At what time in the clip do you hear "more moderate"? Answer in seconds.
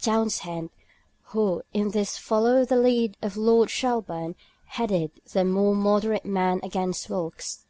5.44-6.24